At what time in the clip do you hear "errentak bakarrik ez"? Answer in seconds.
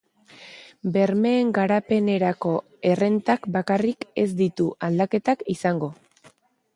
2.93-4.27